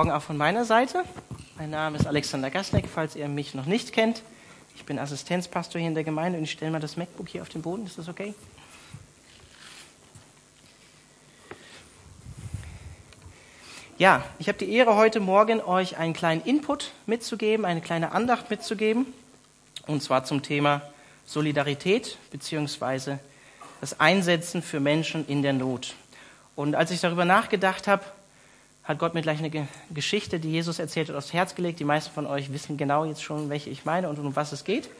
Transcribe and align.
Morgen 0.00 0.12
auch 0.12 0.22
von 0.22 0.38
meiner 0.38 0.64
Seite. 0.64 1.04
Mein 1.58 1.68
Name 1.68 1.98
ist 1.98 2.06
Alexander 2.06 2.48
Gasneck, 2.48 2.86
falls 2.88 3.16
ihr 3.16 3.28
mich 3.28 3.54
noch 3.54 3.66
nicht 3.66 3.92
kennt. 3.92 4.22
Ich 4.74 4.86
bin 4.86 4.98
Assistenzpastor 4.98 5.78
hier 5.78 5.88
in 5.88 5.94
der 5.94 6.04
Gemeinde 6.04 6.38
und 6.38 6.44
ich 6.44 6.52
stelle 6.52 6.70
mal 6.70 6.80
das 6.80 6.96
MacBook 6.96 7.28
hier 7.28 7.42
auf 7.42 7.50
den 7.50 7.60
Boden. 7.60 7.84
Ist 7.84 7.98
das 7.98 8.08
okay? 8.08 8.32
Ja, 13.98 14.24
ich 14.38 14.48
habe 14.48 14.56
die 14.56 14.72
Ehre, 14.72 14.96
heute 14.96 15.20
Morgen 15.20 15.60
euch 15.60 15.98
einen 15.98 16.14
kleinen 16.14 16.40
Input 16.44 16.92
mitzugeben, 17.04 17.66
eine 17.66 17.82
kleine 17.82 18.12
Andacht 18.12 18.48
mitzugeben. 18.48 19.04
Und 19.86 20.02
zwar 20.02 20.24
zum 20.24 20.42
Thema 20.42 20.80
Solidarität 21.26 22.16
bzw. 22.30 23.18
das 23.82 24.00
Einsetzen 24.00 24.62
für 24.62 24.80
Menschen 24.80 25.28
in 25.28 25.42
der 25.42 25.52
Not. 25.52 25.94
Und 26.56 26.74
als 26.74 26.90
ich 26.90 27.02
darüber 27.02 27.26
nachgedacht 27.26 27.86
habe, 27.86 28.02
hat 28.90 28.98
Gott 28.98 29.14
mir 29.14 29.22
gleich 29.22 29.38
eine 29.38 29.68
Geschichte, 29.94 30.40
die 30.40 30.50
Jesus 30.50 30.80
erzählt 30.80 31.08
hat, 31.08 31.16
aufs 31.16 31.32
Herz 31.32 31.54
gelegt. 31.54 31.78
Die 31.78 31.84
meisten 31.84 32.12
von 32.12 32.26
euch 32.26 32.52
wissen 32.52 32.76
genau 32.76 33.04
jetzt 33.04 33.22
schon, 33.22 33.48
welche 33.48 33.70
ich 33.70 33.84
meine 33.84 34.08
und 34.08 34.18
um 34.18 34.34
was 34.34 34.50
es 34.50 34.64
geht. 34.64 34.90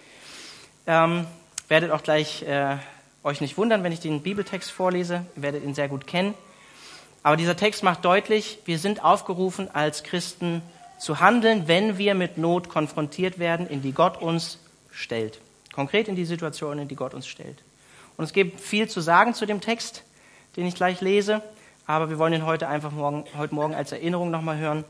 Ähm, 0.87 1.27
werdet 1.67 1.91
auch 1.91 2.05
gleich 2.05 2.43
äh, 2.43 2.77
euch 3.25 3.41
nicht 3.41 3.59
wundern, 3.59 3.83
wenn 3.83 3.91
ich 3.91 3.99
den 3.99 4.23
Bibeltext 4.23 4.71
vorlese. 4.71 5.25
Ihr 5.35 5.43
werdet 5.43 5.65
ihn 5.65 5.75
sehr 5.75 5.89
gut 5.89 6.07
kennen. 6.07 6.35
Aber 7.25 7.37
dieser 7.37 7.57
Text 7.57 7.83
macht 7.83 8.05
deutlich, 8.05 8.61
wir 8.65 8.79
sind 8.79 9.03
aufgerufen, 9.03 9.69
als 9.75 10.05
Christen 10.05 10.63
zu 11.01 11.19
handeln, 11.19 11.67
wenn 11.67 11.99
wir 11.99 12.15
mit 12.15 12.39
Not 12.39 12.69
konfrontiert 12.69 13.41
werden, 13.41 13.67
in 13.67 13.83
die 13.83 13.93
Gott 13.93 14.23
uns 14.23 14.59
stellt. 14.93 15.41
Konkret 15.75 16.07
in 16.07 16.15
die 16.15 16.25
Situation, 16.27 16.79
in 16.79 16.87
die 16.87 16.97
Gott 16.97 17.13
uns 17.13 17.27
stellt. 17.27 17.59
Und 18.17 18.25
es 18.25 18.33
gibt 18.33 18.61
viel 18.61 18.89
zu 18.89 19.01
sagen 19.01 19.35
zu 19.35 19.47
dem 19.47 19.61
Text, 19.61 20.05
den 20.57 20.67
ich 20.67 20.77
gleich 20.77 21.01
lese 21.01 21.43
aber 21.91 22.09
wir 22.09 22.19
wollen 22.19 22.33
ihn 22.33 22.47
heute 22.47 22.69
einfach 22.69 22.93
morgen, 22.93 23.25
heute 23.37 23.53
Morgen 23.53 23.75
als 23.75 23.91
Erinnerung 23.91 24.31
nochmal 24.31 24.59
hören, 24.59 24.85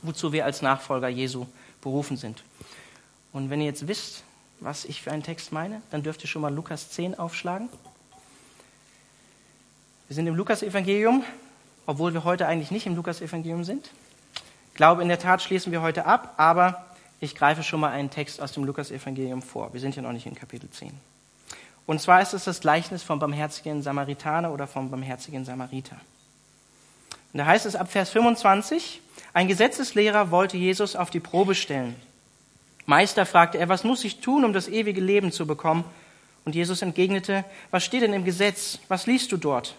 wozu 0.00 0.32
wir 0.32 0.46
als 0.46 0.62
Nachfolger 0.62 1.08
Jesu 1.08 1.46
berufen 1.82 2.16
sind. 2.16 2.42
Und 3.34 3.50
wenn 3.50 3.60
ihr 3.60 3.66
jetzt 3.66 3.86
wisst, 3.86 4.24
was 4.58 4.86
ich 4.86 5.02
für 5.02 5.12
einen 5.12 5.22
Text 5.22 5.52
meine, 5.52 5.82
dann 5.90 6.02
dürft 6.02 6.24
ihr 6.24 6.28
schon 6.28 6.40
mal 6.40 6.54
Lukas 6.54 6.88
10 6.88 7.18
aufschlagen. 7.18 7.68
Wir 10.08 10.16
sind 10.16 10.26
im 10.26 10.34
Lukas-Evangelium, 10.34 11.22
obwohl 11.84 12.14
wir 12.14 12.24
heute 12.24 12.46
eigentlich 12.46 12.70
nicht 12.70 12.86
im 12.86 12.96
Lukas-Evangelium 12.96 13.64
sind. 13.64 13.90
Ich 14.68 14.74
glaube, 14.74 15.02
in 15.02 15.08
der 15.08 15.18
Tat 15.18 15.42
schließen 15.42 15.70
wir 15.70 15.82
heute 15.82 16.06
ab, 16.06 16.32
aber 16.38 16.86
ich 17.20 17.34
greife 17.34 17.62
schon 17.62 17.80
mal 17.80 17.90
einen 17.90 18.08
Text 18.08 18.40
aus 18.40 18.52
dem 18.52 18.64
Lukas-Evangelium 18.64 19.42
vor. 19.42 19.74
Wir 19.74 19.80
sind 19.80 19.96
ja 19.96 20.02
noch 20.02 20.12
nicht 20.12 20.24
in 20.24 20.34
Kapitel 20.34 20.70
10. 20.70 20.92
Und 21.84 22.00
zwar 22.00 22.22
ist 22.22 22.32
es 22.32 22.44
das 22.44 22.60
Gleichnis 22.60 23.02
vom 23.02 23.18
barmherzigen 23.18 23.82
Samaritaner 23.82 24.50
oder 24.50 24.66
vom 24.66 24.90
barmherzigen 24.90 25.44
Samariter. 25.44 25.96
Und 27.32 27.38
da 27.38 27.46
heißt 27.46 27.66
es 27.66 27.76
ab 27.76 27.90
Vers 27.90 28.10
25, 28.10 29.00
ein 29.32 29.48
Gesetzeslehrer 29.48 30.30
wollte 30.30 30.56
Jesus 30.56 30.96
auf 30.96 31.10
die 31.10 31.20
Probe 31.20 31.54
stellen. 31.54 31.96
Meister, 32.84 33.24
fragte 33.24 33.58
er, 33.58 33.68
was 33.68 33.84
muss 33.84 34.04
ich 34.04 34.20
tun, 34.20 34.44
um 34.44 34.52
das 34.52 34.68
ewige 34.68 35.00
Leben 35.00 35.32
zu 35.32 35.46
bekommen? 35.46 35.84
Und 36.44 36.54
Jesus 36.54 36.82
entgegnete, 36.82 37.44
was 37.70 37.84
steht 37.84 38.02
denn 38.02 38.12
im 38.12 38.24
Gesetz? 38.24 38.80
Was 38.88 39.06
liest 39.06 39.30
du 39.32 39.36
dort? 39.36 39.76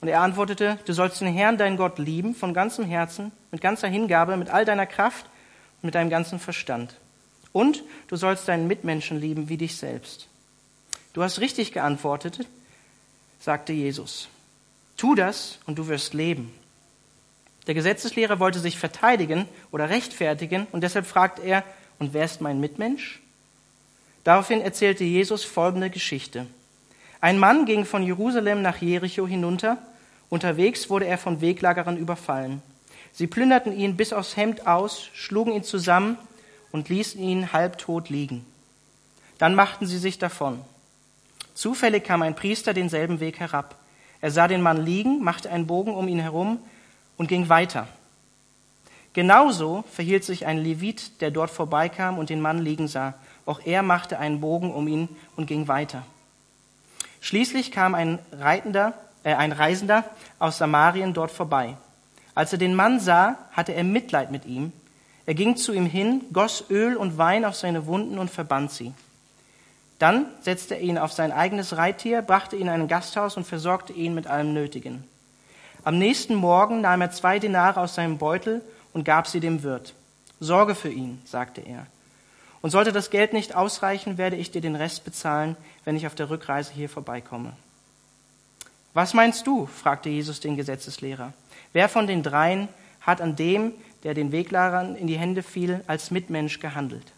Und 0.00 0.08
er 0.08 0.20
antwortete, 0.20 0.78
du 0.84 0.92
sollst 0.92 1.20
den 1.20 1.32
Herrn, 1.32 1.56
deinen 1.56 1.76
Gott, 1.76 1.98
lieben, 1.98 2.34
von 2.34 2.52
ganzem 2.52 2.84
Herzen, 2.84 3.32
mit 3.50 3.60
ganzer 3.60 3.88
Hingabe, 3.88 4.36
mit 4.36 4.50
all 4.50 4.64
deiner 4.64 4.86
Kraft 4.86 5.24
und 5.80 5.84
mit 5.84 5.94
deinem 5.94 6.10
ganzen 6.10 6.38
Verstand. 6.38 6.96
Und 7.52 7.82
du 8.08 8.16
sollst 8.16 8.48
deinen 8.48 8.66
Mitmenschen 8.66 9.18
lieben 9.18 9.48
wie 9.48 9.56
dich 9.56 9.76
selbst. 9.76 10.28
Du 11.14 11.22
hast 11.22 11.40
richtig 11.40 11.72
geantwortet, 11.72 12.40
sagte 13.38 13.72
Jesus. 13.72 14.28
Tu 14.96 15.14
das 15.14 15.58
und 15.66 15.78
du 15.78 15.86
wirst 15.86 16.12
leben. 16.12 16.52
Der 17.66 17.74
Gesetzeslehrer 17.74 18.38
wollte 18.40 18.58
sich 18.58 18.78
verteidigen 18.78 19.46
oder 19.70 19.88
rechtfertigen 19.88 20.66
und 20.72 20.82
deshalb 20.82 21.06
fragt 21.06 21.38
er, 21.38 21.64
und 21.98 22.12
wer 22.12 22.24
ist 22.24 22.40
mein 22.40 22.60
Mitmensch? 22.60 23.20
Daraufhin 24.24 24.60
erzählte 24.60 25.04
Jesus 25.04 25.44
folgende 25.44 25.90
Geschichte. 25.90 26.46
Ein 27.20 27.38
Mann 27.38 27.64
ging 27.64 27.84
von 27.84 28.02
Jerusalem 28.02 28.62
nach 28.62 28.82
Jericho 28.82 29.26
hinunter. 29.26 29.78
Unterwegs 30.28 30.90
wurde 30.90 31.06
er 31.06 31.18
von 31.18 31.40
Weglagerern 31.40 31.96
überfallen. 31.96 32.60
Sie 33.12 33.26
plünderten 33.26 33.72
ihn 33.72 33.96
bis 33.96 34.12
aufs 34.12 34.36
Hemd 34.36 34.66
aus, 34.66 35.08
schlugen 35.14 35.52
ihn 35.52 35.62
zusammen 35.62 36.18
und 36.72 36.88
ließen 36.88 37.20
ihn 37.20 37.52
halbtot 37.52 38.10
liegen. 38.10 38.44
Dann 39.38 39.54
machten 39.54 39.86
sie 39.86 39.98
sich 39.98 40.18
davon. 40.18 40.60
Zufällig 41.54 42.04
kam 42.04 42.22
ein 42.22 42.34
Priester 42.34 42.74
denselben 42.74 43.20
Weg 43.20 43.38
herab. 43.38 43.76
Er 44.20 44.30
sah 44.30 44.48
den 44.48 44.62
Mann 44.62 44.84
liegen, 44.84 45.22
machte 45.22 45.50
einen 45.50 45.66
Bogen 45.66 45.94
um 45.94 46.08
ihn 46.08 46.18
herum 46.18 46.58
und 47.16 47.28
ging 47.28 47.48
weiter. 47.48 47.88
Genauso 49.12 49.84
verhielt 49.92 50.24
sich 50.24 50.46
ein 50.46 50.58
Levit, 50.58 51.20
der 51.20 51.30
dort 51.30 51.50
vorbeikam 51.50 52.18
und 52.18 52.30
den 52.30 52.40
Mann 52.40 52.58
liegen 52.58 52.88
sah. 52.88 53.14
Auch 53.46 53.60
er 53.64 53.82
machte 53.82 54.18
einen 54.18 54.40
Bogen 54.40 54.72
um 54.72 54.88
ihn 54.88 55.08
und 55.36 55.46
ging 55.46 55.68
weiter. 55.68 56.02
Schließlich 57.20 57.70
kam 57.70 57.94
ein, 57.94 58.18
Reitender, 58.32 58.92
äh, 59.22 59.34
ein 59.34 59.52
Reisender 59.52 60.04
aus 60.38 60.58
Samarien 60.58 61.14
dort 61.14 61.30
vorbei. 61.30 61.76
Als 62.34 62.52
er 62.52 62.58
den 62.58 62.74
Mann 62.74 62.98
sah, 62.98 63.38
hatte 63.52 63.72
er 63.72 63.84
Mitleid 63.84 64.30
mit 64.32 64.46
ihm. 64.46 64.72
Er 65.26 65.34
ging 65.34 65.56
zu 65.56 65.72
ihm 65.72 65.86
hin, 65.86 66.22
goss 66.32 66.64
Öl 66.68 66.96
und 66.96 67.16
Wein 67.16 67.44
auf 67.44 67.54
seine 67.54 67.86
Wunden 67.86 68.18
und 68.18 68.30
verband 68.30 68.72
sie. 68.72 68.92
Dann 69.98 70.26
setzte 70.42 70.74
er 70.74 70.80
ihn 70.80 70.98
auf 70.98 71.12
sein 71.12 71.32
eigenes 71.32 71.76
Reittier, 71.76 72.20
brachte 72.20 72.56
ihn 72.56 72.62
in 72.62 72.68
ein 72.68 72.88
Gasthaus 72.88 73.36
und 73.36 73.46
versorgte 73.46 73.92
ihn 73.92 74.14
mit 74.14 74.26
allem 74.26 74.52
Nötigen. 74.52 75.04
Am 75.84 75.98
nächsten 75.98 76.34
Morgen 76.34 76.80
nahm 76.80 77.02
er 77.02 77.10
zwei 77.10 77.38
Denare 77.38 77.80
aus 77.80 77.94
seinem 77.94 78.16
Beutel 78.16 78.62
und 78.94 79.04
gab 79.04 79.26
sie 79.26 79.40
dem 79.40 79.62
Wirt. 79.62 79.94
Sorge 80.40 80.74
für 80.74 80.88
ihn, 80.88 81.20
sagte 81.26 81.60
er. 81.60 81.86
Und 82.62 82.70
sollte 82.70 82.90
das 82.92 83.10
Geld 83.10 83.34
nicht 83.34 83.54
ausreichen, 83.54 84.16
werde 84.16 84.36
ich 84.36 84.50
dir 84.50 84.62
den 84.62 84.76
Rest 84.76 85.04
bezahlen, 85.04 85.56
wenn 85.84 85.96
ich 85.96 86.06
auf 86.06 86.14
der 86.14 86.30
Rückreise 86.30 86.72
hier 86.72 86.88
vorbeikomme. 86.88 87.52
Was 88.94 89.12
meinst 89.12 89.46
du? 89.46 89.66
fragte 89.66 90.08
Jesus 90.08 90.40
den 90.40 90.56
Gesetzeslehrer. 90.56 91.34
Wer 91.74 91.90
von 91.90 92.06
den 92.06 92.22
dreien 92.22 92.68
hat 93.02 93.20
an 93.20 93.36
dem, 93.36 93.72
der 94.04 94.14
den 94.14 94.32
Weglehrern 94.32 94.96
in 94.96 95.06
die 95.06 95.18
Hände 95.18 95.42
fiel, 95.42 95.84
als 95.86 96.10
Mitmensch 96.10 96.60
gehandelt? 96.60 97.12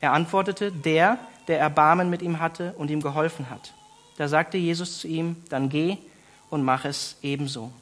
Er 0.00 0.12
antwortete, 0.12 0.72
der, 0.72 1.18
der 1.46 1.60
Erbarmen 1.60 2.10
mit 2.10 2.22
ihm 2.22 2.40
hatte 2.40 2.74
und 2.78 2.90
ihm 2.90 3.00
geholfen 3.00 3.48
hat. 3.48 3.72
Da 4.16 4.26
sagte 4.26 4.58
Jesus 4.58 4.98
zu 4.98 5.06
ihm, 5.06 5.36
dann 5.50 5.68
geh 5.68 5.98
und 6.50 6.62
mach 6.62 6.84
es 6.84 7.16
ebenso. 7.22 7.72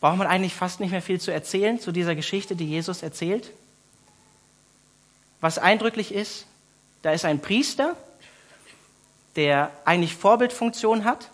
Braucht 0.00 0.16
man 0.16 0.26
eigentlich 0.26 0.54
fast 0.54 0.80
nicht 0.80 0.90
mehr 0.90 1.02
viel 1.02 1.20
zu 1.20 1.30
erzählen 1.30 1.78
zu 1.78 1.92
dieser 1.92 2.14
Geschichte, 2.14 2.56
die 2.56 2.66
Jesus 2.66 3.02
erzählt? 3.02 3.52
Was 5.40 5.58
eindrücklich 5.58 6.12
ist, 6.12 6.46
da 7.02 7.12
ist 7.12 7.24
ein 7.24 7.40
Priester, 7.40 7.96
der 9.36 9.70
eigentlich 9.84 10.14
Vorbildfunktion 10.16 11.04
hat, 11.04 11.30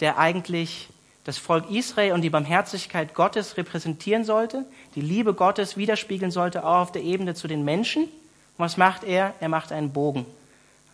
der 0.00 0.18
eigentlich 0.18 0.88
das 1.24 1.36
Volk 1.36 1.70
Israel 1.70 2.12
und 2.12 2.22
die 2.22 2.30
Barmherzigkeit 2.30 3.14
Gottes 3.14 3.58
repräsentieren 3.58 4.24
sollte, 4.24 4.64
die 4.94 5.02
Liebe 5.02 5.34
Gottes 5.34 5.76
widerspiegeln 5.76 6.30
sollte, 6.30 6.64
auch 6.64 6.78
auf 6.78 6.92
der 6.92 7.02
Ebene 7.02 7.34
zu 7.34 7.48
den 7.48 7.64
Menschen. 7.64 8.04
Und 8.04 8.10
was 8.56 8.78
macht 8.78 9.04
er? 9.04 9.34
Er 9.40 9.50
macht 9.50 9.72
einen 9.72 9.92
Bogen 9.92 10.24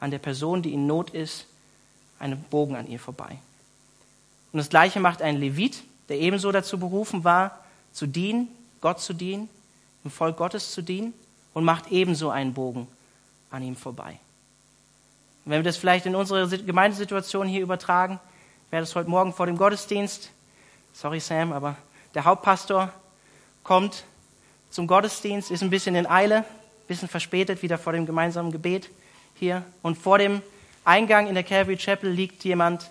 an 0.01 0.11
der 0.11 0.19
Person, 0.19 0.63
die 0.63 0.75
in 0.75 0.87
Not 0.87 1.11
ist, 1.11 1.47
einen 2.19 2.43
Bogen 2.45 2.77
an 2.77 2.87
ihr 2.87 2.99
vorbei. 2.99 3.39
Und 4.53 4.59
das 4.59 4.69
Gleiche 4.69 5.01
macht 5.01 5.23
ein 5.23 5.37
Levit, 5.37 5.83
der 6.09 6.19
ebenso 6.21 6.53
dazu 6.53 6.79
berufen 6.79 7.25
war, 7.25 7.59
zu 7.93 8.07
dienen, 8.07 8.49
Gott 8.81 9.01
zu 9.01 9.13
dienen, 9.13 9.49
im 10.05 10.11
Volk 10.11 10.37
Gottes 10.37 10.73
zu 10.73 10.83
dienen 10.83 11.15
und 11.55 11.65
macht 11.65 11.91
ebenso 11.91 12.31
einen 12.31 12.55
Bogen 12.55 12.87
an 13.51 13.63
ihm 13.63 13.77
vorbei. 13.77 14.19
Und 15.45 15.51
wenn 15.51 15.61
wir 15.61 15.65
das 15.65 15.77
vielleicht 15.77 16.07
in 16.07 16.15
unsere 16.15 16.47
Gemeindesituation 16.59 17.47
hier 17.47 17.63
übertragen, 17.63 18.21
wäre 18.71 18.83
das 18.83 18.95
heute 18.95 19.11
Morgen 19.11 19.33
vor 19.33 19.47
dem 19.47 19.57
Gottesdienst, 19.57 20.31
sorry 20.93 21.21
Sam, 21.21 21.53
aber 21.53 21.77
der 22.15 22.25
Hauptpastor 22.25 22.93
kommt 23.63 24.05
zum 24.71 24.87
Gottesdienst, 24.87 25.51
ist 25.51 25.63
ein 25.63 25.71
bisschen 25.71 25.95
in 25.95 26.07
Eile, 26.07 26.39
ein 26.39 26.89
bisschen 26.89 27.09
verspätet, 27.09 27.63
wieder 27.63 27.79
vor 27.79 27.93
dem 27.93 28.07
gemeinsamen 28.07 28.53
Gebet 28.53 28.91
hier. 29.35 29.65
Und 29.83 29.97
vor 29.97 30.19
dem 30.19 30.43
Eingang 30.85 31.27
in 31.29 31.35
der 31.35 31.45
Calvary 31.45 31.77
Chapel 31.77 32.11
liegt 32.11 32.45
jemand, 32.45 32.91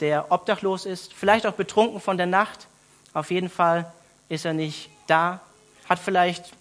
der 0.00 0.30
obdachlos 0.30 0.86
ist, 0.86 1.12
vielleicht 1.12 1.46
auch 1.46 1.54
betrunken 1.54 2.00
von 2.00 2.16
der 2.16 2.26
Nacht. 2.26 2.68
Auf 3.14 3.30
jeden 3.30 3.50
Fall 3.50 3.92
ist 4.28 4.44
er 4.44 4.52
nicht 4.52 4.90
da, 5.06 5.40
hat 5.88 5.98
vielleicht 5.98 6.52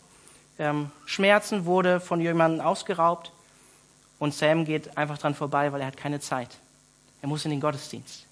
ähm, 0.60 0.92
Schmerzen, 1.06 1.66
wurde 1.66 2.00
von 2.00 2.19
jemandem 2.19 2.66
ausgeraubt 2.66 3.31
und 4.19 4.33
Sam 4.33 4.66
geht 4.66 4.98
einfach 4.98 5.18
dran 5.18 5.36
vorbei, 5.36 5.72
weil 5.72 5.81
er 5.81 5.88
hat 5.88 5.98
keine 5.98 6.19
Zeit. 6.19 6.50
Er 7.22 7.28
muss 7.28 7.45
in 7.45 7.51
den 7.51 7.62
Gottesdienst. 7.62 8.25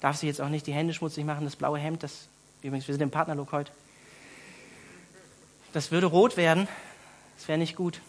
Darf 0.00 0.16
sich 0.16 0.28
jetzt 0.28 0.40
auch 0.40 0.48
nicht 0.48 0.66
die 0.66 0.72
Hände 0.72 0.94
schmutzig 0.94 1.24
machen, 1.24 1.44
das 1.44 1.56
blaue 1.56 1.78
Hemd, 1.78 2.02
das 2.02 2.28
übrigens, 2.62 2.86
wir 2.86 2.94
sind 2.94 3.02
im 3.02 3.10
Partnerlook 3.10 3.52
heute. 3.52 3.72
Das 5.72 5.90
würde 5.90 6.06
rot 6.06 6.36
werden, 6.36 6.68
das 7.36 7.48
wäre 7.48 7.58
nicht 7.58 7.76
gut. 7.76 8.00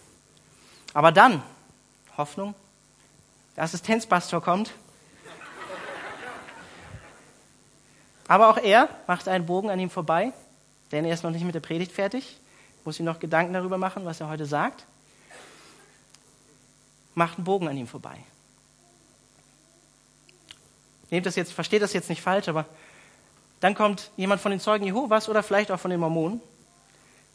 Aber 0.94 1.12
dann, 1.12 1.44
Hoffnung, 2.18 2.56
der 3.56 3.63
Assistenzpastor 3.63 4.42
kommt. 4.42 4.72
Aber 8.28 8.50
auch 8.50 8.57
er 8.57 8.90
macht 9.07 9.28
einen 9.28 9.46
Bogen 9.46 9.69
an 9.69 9.80
ihm 9.80 9.90
vorbei, 9.90 10.34
denn 10.92 11.04
er 11.04 11.13
ist 11.13 11.24
noch 11.24 11.31
nicht 11.31 11.44
mit 11.44 11.56
der 11.56 11.62
Predigt 11.62 11.92
fertig, 11.92 12.38
muss 12.86 12.98
sich 12.98 13.06
noch 13.06 13.19
Gedanken 13.19 13.54
darüber 13.54 13.78
machen, 13.78 14.06
was 14.06 14.22
er 14.22 14.30
heute 14.30 14.46
sagt. 14.46 14.86
Macht 17.16 17.38
einen 17.38 17.46
Bogen 17.46 17.68
an 17.68 17.75
ihm 17.75 17.88
vorbei. 17.88 18.18
Nehmt 21.10 21.25
das 21.25 21.36
jetzt, 21.36 21.54
versteht 21.54 21.81
das 21.81 21.94
jetzt 21.94 22.10
nicht 22.10 22.22
falsch, 22.22 22.48
aber 22.48 22.66
dann 23.60 23.75
kommt 23.75 24.12
jemand 24.16 24.42
von 24.42 24.52
den 24.52 24.60
Zeugen 24.60 24.86
Jehovas 24.86 25.28
oder 25.28 25.44
vielleicht 25.44 25.72
auch 25.72 25.80
von 25.80 25.92
den 25.92 26.00
Mormonen, 26.00 26.40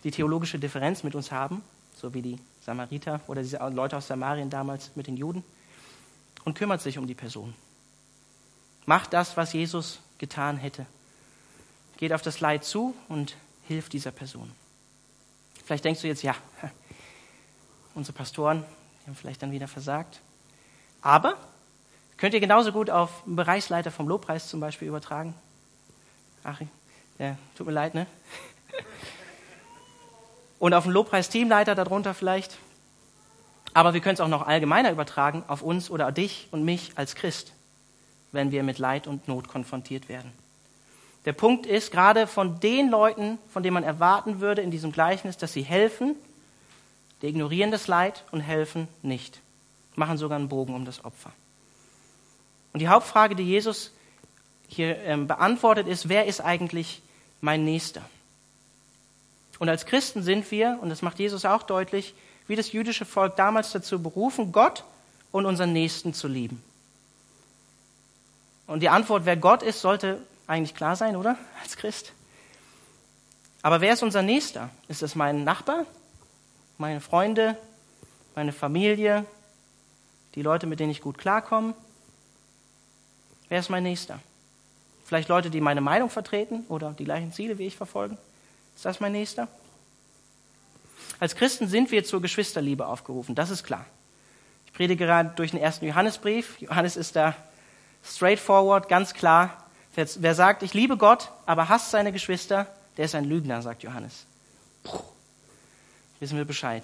die 0.04 0.10
theologische 0.10 0.58
Differenz 0.58 1.02
mit 1.02 1.14
uns 1.14 1.32
haben, 1.32 1.62
so 1.96 2.14
wie 2.14 2.22
die 2.22 2.38
Samariter 2.60 3.20
oder 3.26 3.42
diese 3.42 3.58
Leute 3.68 3.96
aus 3.96 4.06
Samarien 4.06 4.48
damals 4.48 4.90
mit 4.94 5.06
den 5.06 5.16
Juden, 5.16 5.44
und 6.44 6.54
kümmert 6.54 6.80
sich 6.82 6.98
um 6.98 7.06
die 7.06 7.14
Person. 7.14 7.54
Macht 8.86 9.12
das, 9.12 9.36
was 9.36 9.52
Jesus 9.52 10.00
getan 10.18 10.56
hätte. 10.56 10.86
Geht 11.96 12.12
auf 12.12 12.22
das 12.22 12.40
Leid 12.40 12.64
zu 12.64 12.94
und 13.08 13.36
hilft 13.66 13.92
dieser 13.92 14.10
Person. 14.10 14.50
Vielleicht 15.64 15.84
denkst 15.84 16.02
du 16.02 16.06
jetzt, 16.06 16.22
ja, 16.22 16.34
unsere 17.94 18.16
Pastoren, 18.16 18.64
die 19.02 19.06
haben 19.06 19.16
vielleicht 19.16 19.42
dann 19.42 19.52
wieder 19.52 19.68
versagt. 19.68 20.20
Aber 21.00 21.36
könnt 22.16 22.34
ihr 22.34 22.40
genauso 22.40 22.72
gut 22.72 22.90
auf 22.90 23.24
einen 23.26 23.36
Bereichsleiter 23.36 23.90
vom 23.90 24.08
Lobpreis 24.08 24.48
zum 24.48 24.60
Beispiel 24.60 24.88
übertragen. 24.88 25.34
Achim, 26.42 26.68
ja, 27.18 27.38
tut 27.56 27.66
mir 27.66 27.72
leid, 27.72 27.94
ne? 27.94 28.06
Und 30.58 30.74
auf 30.74 30.84
einen 30.84 30.94
Lobpreisteamleiter 30.94 31.74
darunter 31.74 32.14
vielleicht. 32.14 32.58
Aber 33.74 33.92
wir 33.92 34.00
können 34.00 34.14
es 34.14 34.20
auch 34.20 34.28
noch 34.28 34.46
allgemeiner 34.46 34.92
übertragen 34.92 35.42
auf 35.48 35.60
uns 35.60 35.90
oder 35.90 36.10
dich 36.12 36.48
und 36.52 36.64
mich 36.64 36.92
als 36.94 37.16
Christ, 37.16 37.52
wenn 38.32 38.52
wir 38.52 38.62
mit 38.62 38.78
Leid 38.78 39.06
und 39.06 39.28
Not 39.28 39.48
konfrontiert 39.48 40.08
werden. 40.08 40.32
Der 41.24 41.32
Punkt 41.32 41.66
ist, 41.66 41.90
gerade 41.90 42.26
von 42.26 42.60
den 42.60 42.90
Leuten, 42.90 43.38
von 43.48 43.62
denen 43.62 43.74
man 43.74 43.84
erwarten 43.84 44.40
würde 44.40 44.62
in 44.62 44.70
diesem 44.70 44.92
Gleichnis, 44.92 45.36
dass 45.36 45.52
sie 45.52 45.62
helfen, 45.62 46.14
die 47.20 47.26
ignorieren 47.26 47.70
das 47.70 47.88
Leid 47.88 48.24
und 48.30 48.40
helfen 48.40 48.88
nicht, 49.02 49.40
machen 49.96 50.18
sogar 50.18 50.38
einen 50.38 50.48
Bogen 50.48 50.74
um 50.74 50.84
das 50.84 51.04
Opfer. 51.04 51.32
Und 52.72 52.80
die 52.80 52.88
Hauptfrage, 52.88 53.34
die 53.34 53.44
Jesus 53.44 53.92
hier 54.68 54.98
ähm, 54.98 55.26
beantwortet, 55.26 55.86
ist, 55.88 56.08
wer 56.08 56.26
ist 56.26 56.40
eigentlich 56.40 57.02
mein 57.40 57.64
Nächster? 57.64 58.02
Und 59.58 59.68
als 59.68 59.86
Christen 59.86 60.22
sind 60.22 60.50
wir, 60.50 60.78
und 60.82 60.90
das 60.90 61.00
macht 61.00 61.18
Jesus 61.18 61.44
auch 61.44 61.62
deutlich, 61.62 62.14
wie 62.46 62.56
das 62.56 62.72
jüdische 62.72 63.04
Volk 63.04 63.36
damals 63.36 63.72
dazu 63.72 64.02
berufen, 64.02 64.52
Gott 64.52 64.84
und 65.32 65.46
unseren 65.46 65.72
Nächsten 65.72 66.14
zu 66.14 66.28
lieben. 66.28 66.62
Und 68.66 68.80
die 68.80 68.88
Antwort, 68.88 69.24
wer 69.26 69.36
Gott 69.36 69.62
ist, 69.62 69.80
sollte 69.80 70.20
eigentlich 70.46 70.74
klar 70.74 70.96
sein, 70.96 71.16
oder? 71.16 71.36
Als 71.62 71.76
Christ. 71.76 72.12
Aber 73.62 73.80
wer 73.80 73.94
ist 73.94 74.02
unser 74.02 74.22
Nächster? 74.22 74.70
Ist 74.88 75.02
es 75.02 75.14
mein 75.14 75.44
Nachbar? 75.44 75.86
Meine 76.76 77.00
Freunde? 77.00 77.56
Meine 78.34 78.52
Familie? 78.52 79.24
Die 80.34 80.42
Leute, 80.42 80.66
mit 80.66 80.80
denen 80.80 80.90
ich 80.90 81.00
gut 81.00 81.18
klarkomme? 81.18 81.74
Wer 83.48 83.60
ist 83.60 83.70
mein 83.70 83.84
Nächster? 83.84 84.18
Vielleicht 85.04 85.28
Leute, 85.28 85.50
die 85.50 85.60
meine 85.60 85.80
Meinung 85.80 86.10
vertreten 86.10 86.64
oder 86.68 86.92
die 86.92 87.04
gleichen 87.04 87.32
Ziele 87.32 87.58
wie 87.58 87.66
ich 87.66 87.76
verfolgen? 87.76 88.18
Ist 88.74 88.84
das 88.84 89.00
mein 89.00 89.12
Nächster? 89.12 89.48
Als 91.20 91.36
Christen 91.36 91.68
sind 91.68 91.90
wir 91.90 92.04
zur 92.04 92.20
Geschwisterliebe 92.20 92.86
aufgerufen, 92.86 93.34
das 93.34 93.50
ist 93.50 93.64
klar. 93.64 93.86
Ich 94.66 94.72
predige 94.72 95.04
gerade 95.04 95.32
durch 95.36 95.52
den 95.52 95.60
ersten 95.60 95.86
Johannesbrief. 95.86 96.60
Johannes 96.60 96.96
ist 96.96 97.16
da 97.16 97.34
straightforward, 98.04 98.88
ganz 98.88 99.14
klar. 99.14 99.64
Wer, 99.94 100.34
sagt, 100.34 100.64
ich 100.64 100.74
liebe 100.74 100.96
Gott, 100.96 101.30
aber 101.46 101.68
hasst 101.68 101.92
seine 101.92 102.10
Geschwister, 102.10 102.66
der 102.96 103.04
ist 103.04 103.14
ein 103.14 103.24
Lügner, 103.24 103.62
sagt 103.62 103.84
Johannes. 103.84 104.26
Puh, 104.82 104.98
wissen 106.18 106.36
wir 106.36 106.44
Bescheid. 106.44 106.82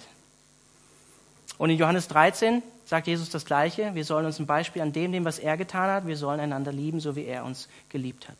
Und 1.57 1.69
in 1.69 1.77
Johannes 1.77 2.07
13 2.07 2.63
sagt 2.85 3.07
Jesus 3.07 3.29
das 3.29 3.45
Gleiche. 3.45 3.93
Wir 3.93 4.05
sollen 4.05 4.25
uns 4.25 4.39
ein 4.39 4.47
Beispiel 4.47 4.81
an 4.81 4.93
dem 4.93 5.11
nehmen, 5.11 5.25
was 5.25 5.39
er 5.39 5.57
getan 5.57 5.89
hat. 5.91 6.07
Wir 6.07 6.17
sollen 6.17 6.39
einander 6.39 6.71
lieben, 6.71 6.99
so 6.99 7.15
wie 7.15 7.25
er 7.25 7.43
uns 7.43 7.67
geliebt 7.89 8.29
hat. 8.29 8.37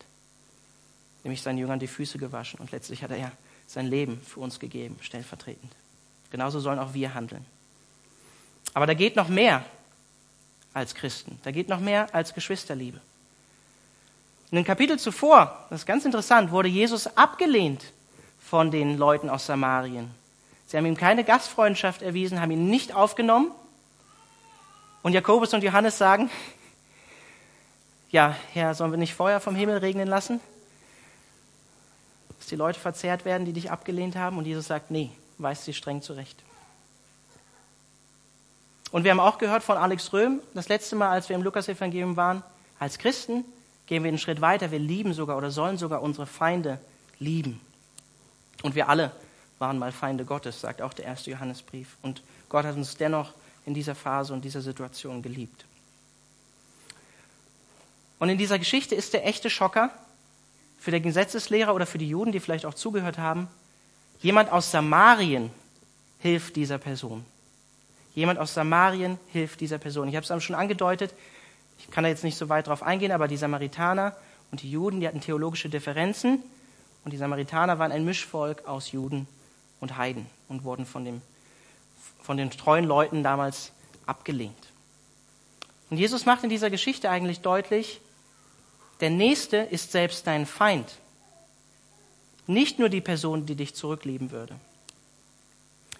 Nämlich 1.23 1.41
seinen 1.41 1.57
Jüngern 1.57 1.79
die 1.79 1.87
Füße 1.87 2.17
gewaschen. 2.17 2.59
Und 2.59 2.71
letztlich 2.71 3.03
hat 3.03 3.11
er 3.11 3.17
ja 3.17 3.31
sein 3.71 3.87
Leben 3.87 4.21
für 4.21 4.41
uns 4.41 4.59
gegeben, 4.59 4.97
stellvertretend. 5.01 5.71
Genauso 6.29 6.59
sollen 6.59 6.79
auch 6.79 6.93
wir 6.93 7.13
handeln. 7.13 7.45
Aber 8.73 8.85
da 8.85 8.93
geht 8.93 9.15
noch 9.15 9.27
mehr 9.27 9.65
als 10.73 10.95
Christen. 10.95 11.39
Da 11.43 11.51
geht 11.51 11.69
noch 11.69 11.79
mehr 11.79 12.13
als 12.13 12.33
Geschwisterliebe. 12.33 12.99
In 14.51 14.57
dem 14.57 14.65
Kapitel 14.65 14.99
zuvor, 14.99 15.65
das 15.69 15.81
ist 15.81 15.85
ganz 15.85 16.03
interessant, 16.03 16.51
wurde 16.51 16.67
Jesus 16.67 17.07
abgelehnt 17.15 17.85
von 18.39 18.71
den 18.71 18.97
Leuten 18.97 19.29
aus 19.29 19.45
Samarien. 19.45 20.11
Sie 20.67 20.75
haben 20.75 20.85
ihm 20.85 20.97
keine 20.97 21.23
Gastfreundschaft 21.23 22.01
erwiesen, 22.01 22.41
haben 22.41 22.51
ihn 22.51 22.69
nicht 22.69 22.93
aufgenommen. 22.93 23.51
Und 25.01 25.13
Jakobus 25.13 25.53
und 25.53 25.63
Johannes 25.63 25.97
sagen, 25.97 26.29
ja, 28.11 28.35
Herr, 28.51 28.73
sollen 28.75 28.91
wir 28.91 28.97
nicht 28.97 29.13
Feuer 29.13 29.39
vom 29.39 29.55
Himmel 29.55 29.77
regnen 29.77 30.07
lassen? 30.07 30.41
Dass 32.41 32.47
die 32.47 32.55
Leute 32.55 32.79
verzehrt 32.79 33.23
werden, 33.23 33.45
die 33.45 33.53
dich 33.53 33.69
abgelehnt 33.69 34.15
haben. 34.15 34.39
Und 34.39 34.45
Jesus 34.45 34.65
sagt, 34.65 34.89
nee, 34.89 35.11
weist 35.37 35.63
sie 35.63 35.75
streng 35.75 36.01
zurecht. 36.01 36.41
Und 38.91 39.03
wir 39.03 39.11
haben 39.11 39.19
auch 39.19 39.37
gehört 39.37 39.61
von 39.61 39.77
Alex 39.77 40.11
Röhm, 40.11 40.41
das 40.55 40.67
letzte 40.67 40.95
Mal, 40.95 41.11
als 41.11 41.29
wir 41.29 41.35
im 41.35 41.43
Lukas-Evangelium 41.43 42.17
waren, 42.17 42.41
als 42.79 42.97
Christen 42.97 43.45
gehen 43.85 44.03
wir 44.03 44.07
einen 44.07 44.17
Schritt 44.17 44.41
weiter. 44.41 44.71
Wir 44.71 44.79
lieben 44.79 45.13
sogar 45.13 45.37
oder 45.37 45.51
sollen 45.51 45.77
sogar 45.77 46.01
unsere 46.01 46.25
Feinde 46.25 46.79
lieben. 47.19 47.61
Und 48.63 48.73
wir 48.73 48.89
alle 48.89 49.11
waren 49.59 49.77
mal 49.77 49.91
Feinde 49.91 50.25
Gottes, 50.25 50.61
sagt 50.61 50.81
auch 50.81 50.93
der 50.93 51.05
erste 51.05 51.29
Johannesbrief. 51.29 51.95
Und 52.01 52.23
Gott 52.49 52.65
hat 52.65 52.75
uns 52.75 52.97
dennoch 52.97 53.33
in 53.67 53.75
dieser 53.75 53.93
Phase 53.93 54.33
und 54.33 54.43
dieser 54.43 54.61
Situation 54.61 55.21
geliebt. 55.21 55.63
Und 58.17 58.29
in 58.29 58.39
dieser 58.39 58.57
Geschichte 58.57 58.95
ist 58.95 59.13
der 59.13 59.27
echte 59.27 59.51
Schocker, 59.51 59.91
für 60.81 60.89
den 60.89 61.03
Gesetzeslehrer 61.03 61.75
oder 61.75 61.85
für 61.85 61.99
die 61.99 62.09
Juden, 62.09 62.31
die 62.31 62.39
vielleicht 62.39 62.65
auch 62.65 62.73
zugehört 62.73 63.19
haben, 63.19 63.47
jemand 64.19 64.51
aus 64.51 64.71
Samarien 64.71 65.51
hilft 66.17 66.55
dieser 66.55 66.79
Person. 66.79 67.23
Jemand 68.15 68.39
aus 68.39 68.55
Samarien 68.55 69.19
hilft 69.31 69.61
dieser 69.61 69.77
Person. 69.77 70.07
Ich 70.07 70.15
habe 70.15 70.25
es 70.25 70.43
schon 70.43 70.55
angedeutet, 70.55 71.13
ich 71.77 71.91
kann 71.91 72.03
da 72.03 72.09
jetzt 72.09 72.23
nicht 72.23 72.35
so 72.35 72.49
weit 72.49 72.65
drauf 72.65 72.81
eingehen, 72.81 73.11
aber 73.11 73.27
die 73.27 73.37
Samaritaner 73.37 74.15
und 74.49 74.63
die 74.63 74.71
Juden, 74.71 74.99
die 75.01 75.07
hatten 75.07 75.21
theologische 75.21 75.69
Differenzen 75.69 76.41
und 77.05 77.13
die 77.13 77.17
Samaritaner 77.17 77.77
waren 77.77 77.91
ein 77.91 78.03
Mischvolk 78.03 78.65
aus 78.65 78.91
Juden 78.91 79.27
und 79.81 79.97
Heiden 79.97 80.25
und 80.49 80.63
wurden 80.63 80.87
von, 80.87 81.05
dem, 81.05 81.21
von 82.23 82.37
den 82.37 82.49
treuen 82.49 82.85
Leuten 82.85 83.21
damals 83.21 83.71
abgelehnt. 84.07 84.55
Und 85.91 85.97
Jesus 85.97 86.25
macht 86.25 86.43
in 86.43 86.49
dieser 86.49 86.71
Geschichte 86.71 87.11
eigentlich 87.11 87.41
deutlich, 87.41 88.01
der 89.01 89.09
Nächste 89.09 89.57
ist 89.57 89.91
selbst 89.91 90.25
dein 90.27 90.45
Feind. 90.45 90.87
Nicht 92.47 92.79
nur 92.79 92.89
die 92.89 93.01
Person, 93.01 93.45
die 93.45 93.55
dich 93.55 93.75
zurücklieben 93.75 94.31
würde. 94.31 94.55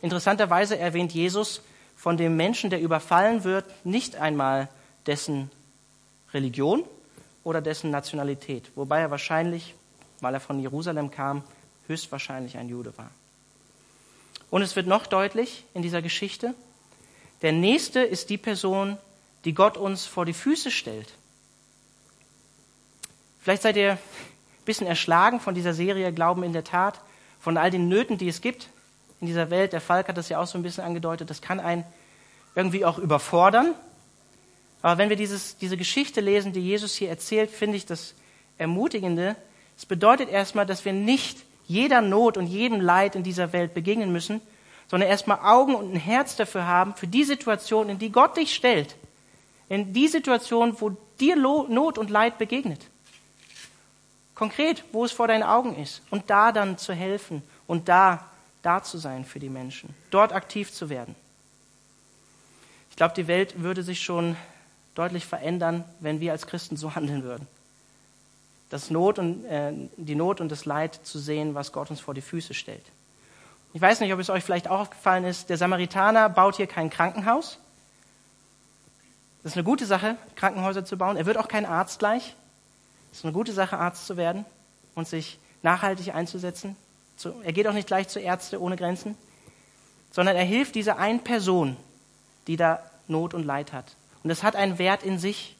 Interessanterweise 0.01 0.77
erwähnt 0.77 1.13
Jesus 1.13 1.61
von 1.95 2.17
dem 2.17 2.35
Menschen, 2.35 2.69
der 2.69 2.81
überfallen 2.81 3.43
wird, 3.43 3.65
nicht 3.85 4.15
einmal 4.15 4.69
dessen 5.05 5.51
Religion 6.33 6.83
oder 7.43 7.61
dessen 7.61 7.91
Nationalität, 7.91 8.71
wobei 8.75 8.99
er 9.01 9.11
wahrscheinlich, 9.11 9.75
weil 10.19 10.33
er 10.33 10.39
von 10.39 10.59
Jerusalem 10.59 11.11
kam, 11.11 11.43
höchstwahrscheinlich 11.87 12.57
ein 12.57 12.69
Jude 12.69 12.97
war. 12.97 13.11
Und 14.49 14.61
es 14.61 14.75
wird 14.75 14.87
noch 14.87 15.07
deutlich 15.07 15.63
in 15.73 15.81
dieser 15.81 16.01
Geschichte, 16.01 16.53
der 17.41 17.51
Nächste 17.51 18.01
ist 18.01 18.29
die 18.29 18.37
Person, 18.37 18.97
die 19.45 19.53
Gott 19.53 19.77
uns 19.77 20.05
vor 20.05 20.25
die 20.25 20.33
Füße 20.33 20.69
stellt. 20.69 21.11
Vielleicht 23.41 23.63
seid 23.63 23.75
ihr 23.75 23.93
ein 23.93 23.99
bisschen 24.65 24.85
erschlagen 24.85 25.39
von 25.39 25.55
dieser 25.55 25.73
Serie 25.73 26.13
Glauben 26.13 26.43
in 26.43 26.53
der 26.53 26.63
Tat, 26.63 27.01
von 27.39 27.57
all 27.57 27.71
den 27.71 27.89
Nöten, 27.89 28.19
die 28.19 28.27
es 28.27 28.41
gibt 28.41 28.69
in 29.19 29.27
dieser 29.27 29.49
Welt. 29.49 29.73
Der 29.73 29.81
Falk 29.81 30.07
hat 30.07 30.17
das 30.17 30.29
ja 30.29 30.39
auch 30.39 30.45
so 30.45 30.59
ein 30.59 30.63
bisschen 30.63 30.83
angedeutet. 30.83 31.29
Das 31.29 31.41
kann 31.41 31.59
einen 31.59 31.83
irgendwie 32.55 32.85
auch 32.85 32.99
überfordern. 32.99 33.73
Aber 34.83 34.99
wenn 34.99 35.09
wir 35.09 35.15
dieses, 35.15 35.57
diese 35.57 35.75
Geschichte 35.75 36.21
lesen, 36.21 36.53
die 36.53 36.61
Jesus 36.61 36.93
hier 36.93 37.09
erzählt, 37.09 37.49
finde 37.49 37.77
ich 37.77 37.85
das 37.85 38.13
Ermutigende. 38.59 39.35
Es 39.75 39.87
bedeutet 39.87 40.29
erstmal, 40.29 40.67
dass 40.67 40.85
wir 40.85 40.93
nicht 40.93 41.39
jeder 41.65 42.01
Not 42.01 42.37
und 42.37 42.45
jedem 42.45 42.79
Leid 42.79 43.15
in 43.15 43.23
dieser 43.23 43.53
Welt 43.53 43.73
begegnen 43.73 44.11
müssen, 44.11 44.39
sondern 44.87 45.09
erstmal 45.09 45.39
Augen 45.39 45.73
und 45.73 45.93
ein 45.93 45.99
Herz 45.99 46.35
dafür 46.35 46.67
haben, 46.67 46.93
für 46.95 47.07
die 47.07 47.23
Situation, 47.23 47.89
in 47.89 47.97
die 47.97 48.11
Gott 48.11 48.37
dich 48.37 48.53
stellt. 48.53 48.95
In 49.67 49.93
die 49.93 50.07
Situation, 50.09 50.75
wo 50.79 50.91
dir 51.19 51.35
Not 51.35 51.97
und 51.97 52.11
Leid 52.11 52.37
begegnet. 52.37 52.90
Konkret, 54.41 54.83
wo 54.91 55.05
es 55.05 55.11
vor 55.11 55.27
deinen 55.27 55.43
Augen 55.43 55.75
ist. 55.75 56.01
Und 56.09 56.31
da 56.31 56.51
dann 56.51 56.79
zu 56.79 56.95
helfen 56.95 57.43
und 57.67 57.87
da, 57.87 58.25
da 58.63 58.81
zu 58.81 58.97
sein 58.97 59.23
für 59.23 59.37
die 59.37 59.49
Menschen. 59.49 59.93
Dort 60.09 60.33
aktiv 60.33 60.73
zu 60.73 60.89
werden. 60.89 61.13
Ich 62.89 62.95
glaube, 62.95 63.13
die 63.13 63.27
Welt 63.27 63.61
würde 63.61 63.83
sich 63.83 64.01
schon 64.01 64.35
deutlich 64.95 65.27
verändern, 65.27 65.83
wenn 65.99 66.21
wir 66.21 66.31
als 66.31 66.47
Christen 66.47 66.75
so 66.75 66.95
handeln 66.95 67.21
würden. 67.21 67.45
das 68.71 68.89
Not 68.89 69.19
und, 69.19 69.45
äh, 69.45 69.73
die 69.97 70.15
Not 70.15 70.41
und 70.41 70.51
das 70.51 70.65
Leid 70.65 70.99
zu 71.03 71.19
sehen, 71.19 71.53
was 71.53 71.71
Gott 71.71 71.91
uns 71.91 71.99
vor 71.99 72.15
die 72.15 72.21
Füße 72.21 72.55
stellt. 72.55 72.85
Ich 73.73 73.81
weiß 73.81 73.99
nicht, 73.99 74.11
ob 74.11 74.19
es 74.19 74.31
euch 74.31 74.43
vielleicht 74.43 74.67
auch 74.67 74.79
aufgefallen 74.79 75.23
ist, 75.23 75.51
der 75.51 75.57
Samaritaner 75.57 76.29
baut 76.29 76.55
hier 76.55 76.65
kein 76.65 76.89
Krankenhaus. 76.89 77.59
Das 79.43 79.51
ist 79.51 79.57
eine 79.57 79.65
gute 79.65 79.85
Sache, 79.85 80.17
Krankenhäuser 80.35 80.83
zu 80.83 80.97
bauen. 80.97 81.15
Er 81.15 81.27
wird 81.27 81.37
auch 81.37 81.47
kein 81.47 81.67
Arzt 81.67 81.99
gleich. 81.99 82.35
Es 83.11 83.19
ist 83.19 83.25
eine 83.25 83.33
gute 83.33 83.53
Sache, 83.53 83.77
Arzt 83.77 84.07
zu 84.07 84.17
werden 84.17 84.45
und 84.95 85.07
sich 85.07 85.39
nachhaltig 85.61 86.13
einzusetzen. 86.13 86.75
Er 87.43 87.53
geht 87.53 87.67
auch 87.67 87.73
nicht 87.73 87.87
gleich 87.87 88.07
zu 88.07 88.19
Ärzte 88.19 88.59
ohne 88.59 88.77
Grenzen, 88.77 89.15
sondern 90.11 90.35
er 90.35 90.43
hilft 90.43 90.75
dieser 90.75 90.97
einen 90.97 91.23
Person, 91.23 91.77
die 92.47 92.57
da 92.57 92.79
Not 93.07 93.33
und 93.33 93.45
Leid 93.45 93.73
hat. 93.73 93.95
Und 94.23 94.29
das 94.29 94.43
hat 94.43 94.55
einen 94.55 94.77
Wert 94.79 95.03
in 95.03 95.19
sich. 95.19 95.55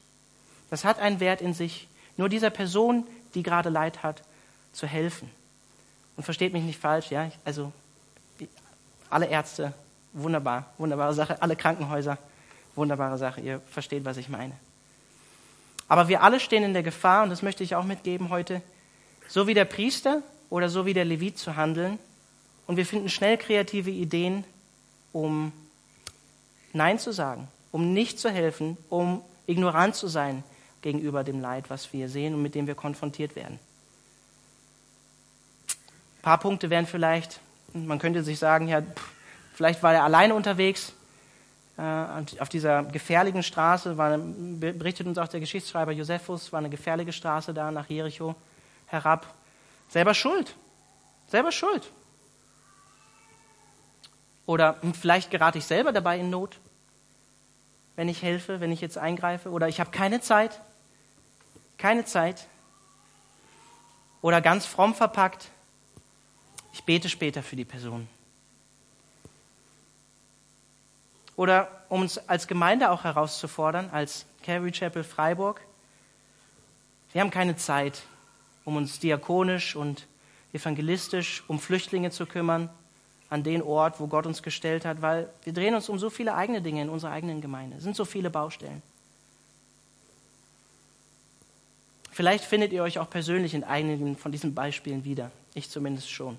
Das 0.70 0.84
hat 0.84 0.98
einen 0.98 1.20
Wert 1.20 1.40
in 1.40 1.52
sich, 1.54 1.88
nur 2.16 2.28
dieser 2.28 2.50
Person, 2.50 3.06
die 3.34 3.42
gerade 3.42 3.68
Leid 3.68 4.02
hat, 4.02 4.22
zu 4.72 4.86
helfen. 4.86 5.30
Und 6.16 6.24
versteht 6.24 6.52
mich 6.52 6.62
nicht 6.62 6.80
falsch, 6.80 7.10
ja, 7.10 7.30
also 7.44 7.72
alle 9.10 9.26
Ärzte, 9.26 9.74
wunderbar, 10.12 10.72
wunderbare 10.78 11.14
Sache, 11.14 11.40
alle 11.42 11.56
Krankenhäuser, 11.56 12.18
wunderbare 12.74 13.18
Sache. 13.18 13.40
Ihr 13.40 13.60
versteht, 13.70 14.04
was 14.04 14.16
ich 14.16 14.28
meine. 14.28 14.54
Aber 15.92 16.08
wir 16.08 16.22
alle 16.22 16.40
stehen 16.40 16.62
in 16.62 16.72
der 16.72 16.82
Gefahr, 16.82 17.22
und 17.22 17.28
das 17.28 17.42
möchte 17.42 17.62
ich 17.62 17.74
auch 17.74 17.84
mitgeben 17.84 18.30
heute, 18.30 18.62
so 19.28 19.46
wie 19.46 19.52
der 19.52 19.66
Priester 19.66 20.22
oder 20.48 20.70
so 20.70 20.86
wie 20.86 20.94
der 20.94 21.04
Levit 21.04 21.36
zu 21.36 21.54
handeln. 21.54 21.98
Und 22.66 22.78
wir 22.78 22.86
finden 22.86 23.10
schnell 23.10 23.36
kreative 23.36 23.90
Ideen, 23.90 24.44
um 25.12 25.52
Nein 26.72 26.98
zu 26.98 27.12
sagen, 27.12 27.46
um 27.72 27.92
nicht 27.92 28.18
zu 28.18 28.30
helfen, 28.30 28.78
um 28.88 29.20
ignorant 29.46 29.94
zu 29.94 30.08
sein 30.08 30.44
gegenüber 30.80 31.24
dem 31.24 31.42
Leid, 31.42 31.68
was 31.68 31.92
wir 31.92 32.08
sehen 32.08 32.32
und 32.36 32.40
mit 32.40 32.54
dem 32.54 32.66
wir 32.66 32.74
konfrontiert 32.74 33.36
werden. 33.36 33.58
Ein 35.68 36.22
paar 36.22 36.38
Punkte 36.38 36.70
wären 36.70 36.86
vielleicht, 36.86 37.38
man 37.74 37.98
könnte 37.98 38.24
sich 38.24 38.38
sagen, 38.38 38.66
ja, 38.66 38.82
vielleicht 39.52 39.82
war 39.82 39.92
er 39.92 40.04
alleine 40.04 40.34
unterwegs, 40.34 40.94
auf 41.76 42.48
dieser 42.48 42.82
gefährlichen 42.84 43.42
Straße, 43.42 43.96
war, 43.96 44.18
berichtet 44.18 45.06
uns 45.06 45.18
auch 45.18 45.28
der 45.28 45.40
Geschichtsschreiber 45.40 45.92
Josephus, 45.92 46.52
war 46.52 46.58
eine 46.58 46.70
gefährliche 46.70 47.12
Straße 47.12 47.54
da 47.54 47.70
nach 47.70 47.88
Jericho 47.88 48.34
herab. 48.86 49.26
Selber 49.88 50.14
schuld. 50.14 50.54
Selber 51.28 51.50
schuld. 51.50 51.90
Oder 54.44 54.76
vielleicht 55.00 55.30
gerate 55.30 55.58
ich 55.58 55.64
selber 55.64 55.92
dabei 55.92 56.18
in 56.18 56.28
Not, 56.28 56.58
wenn 57.96 58.08
ich 58.08 58.22
helfe, 58.22 58.60
wenn 58.60 58.72
ich 58.72 58.80
jetzt 58.80 58.98
eingreife. 58.98 59.50
Oder 59.50 59.68
ich 59.68 59.80
habe 59.80 59.90
keine 59.90 60.20
Zeit. 60.20 60.60
Keine 61.78 62.04
Zeit. 62.04 62.46
Oder 64.20 64.40
ganz 64.40 64.66
fromm 64.66 64.94
verpackt. 64.94 65.48
Ich 66.72 66.84
bete 66.84 67.08
später 67.08 67.42
für 67.42 67.56
die 67.56 67.64
Person. 67.64 68.08
Oder 71.36 71.84
um 71.88 72.02
uns 72.02 72.18
als 72.28 72.46
Gemeinde 72.46 72.90
auch 72.90 73.04
herauszufordern, 73.04 73.90
als 73.90 74.26
Calvary 74.42 74.72
Chapel 74.72 75.04
Freiburg, 75.04 75.60
wir 77.12 77.20
haben 77.20 77.30
keine 77.30 77.56
Zeit, 77.56 78.02
um 78.64 78.76
uns 78.76 78.98
diakonisch 78.98 79.76
und 79.76 80.06
evangelistisch 80.52 81.42
um 81.48 81.58
Flüchtlinge 81.58 82.10
zu 82.10 82.26
kümmern, 82.26 82.70
an 83.28 83.42
den 83.42 83.62
Ort, 83.62 83.98
wo 83.98 84.08
Gott 84.08 84.26
uns 84.26 84.42
gestellt 84.42 84.84
hat, 84.84 85.00
weil 85.00 85.30
wir 85.44 85.54
drehen 85.54 85.74
uns 85.74 85.88
um 85.88 85.98
so 85.98 86.10
viele 86.10 86.34
eigene 86.34 86.60
Dinge 86.60 86.82
in 86.82 86.90
unserer 86.90 87.12
eigenen 87.12 87.40
Gemeinde. 87.40 87.78
Es 87.78 87.82
sind 87.82 87.96
so 87.96 88.04
viele 88.04 88.28
Baustellen. 88.28 88.82
Vielleicht 92.10 92.44
findet 92.44 92.74
ihr 92.74 92.82
euch 92.82 92.98
auch 92.98 93.08
persönlich 93.08 93.54
in 93.54 93.64
einigen 93.64 94.18
von 94.18 94.32
diesen 94.32 94.54
Beispielen 94.54 95.04
wieder. 95.04 95.30
Ich 95.54 95.70
zumindest 95.70 96.10
schon. 96.10 96.38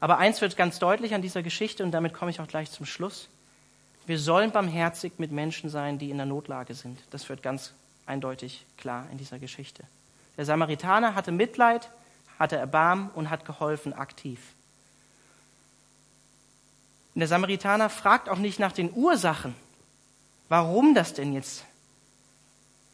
Aber 0.00 0.18
eins 0.18 0.40
wird 0.40 0.56
ganz 0.56 0.78
deutlich 0.78 1.14
an 1.14 1.22
dieser 1.22 1.42
Geschichte 1.42 1.84
und 1.84 1.92
damit 1.92 2.14
komme 2.14 2.30
ich 2.30 2.40
auch 2.40 2.48
gleich 2.48 2.70
zum 2.70 2.86
Schluss. 2.86 3.28
Wir 4.06 4.18
sollen 4.18 4.50
barmherzig 4.50 5.12
mit 5.18 5.30
Menschen 5.30 5.68
sein, 5.70 5.98
die 5.98 6.10
in 6.10 6.16
der 6.16 6.26
Notlage 6.26 6.74
sind. 6.74 6.98
Das 7.10 7.28
wird 7.28 7.42
ganz 7.42 7.74
eindeutig 8.06 8.64
klar 8.76 9.06
in 9.12 9.18
dieser 9.18 9.38
Geschichte. 9.38 9.84
Der 10.36 10.46
Samaritaner 10.46 11.14
hatte 11.14 11.32
Mitleid, 11.32 11.90
hatte 12.38 12.56
Erbarmen 12.56 13.10
und 13.10 13.28
hat 13.28 13.44
geholfen 13.44 13.92
aktiv. 13.92 14.40
Und 17.14 17.20
der 17.20 17.28
Samaritaner 17.28 17.90
fragt 17.90 18.28
auch 18.28 18.38
nicht 18.38 18.58
nach 18.58 18.72
den 18.72 18.92
Ursachen, 18.94 19.54
warum 20.48 20.94
das 20.94 21.12
denn 21.12 21.34
jetzt 21.34 21.64